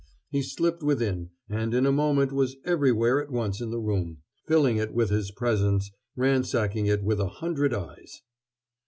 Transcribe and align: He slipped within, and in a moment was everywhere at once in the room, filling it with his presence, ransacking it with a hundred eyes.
He 0.31 0.41
slipped 0.41 0.81
within, 0.81 1.29
and 1.47 1.75
in 1.75 1.85
a 1.85 1.91
moment 1.91 2.31
was 2.31 2.55
everywhere 2.65 3.21
at 3.21 3.29
once 3.29 3.61
in 3.61 3.69
the 3.69 3.77
room, 3.77 4.17
filling 4.47 4.77
it 4.77 4.95
with 4.95 5.11
his 5.11 5.29
presence, 5.29 5.91
ransacking 6.15 6.87
it 6.87 7.03
with 7.03 7.19
a 7.19 7.27
hundred 7.27 7.71
eyes. 7.71 8.23